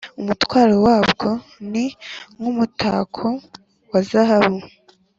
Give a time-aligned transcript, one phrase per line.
[0.21, 1.27] umutwaro wabwo
[1.71, 1.85] ni
[2.35, 3.27] nk’umutako
[3.91, 4.59] wa zahabu,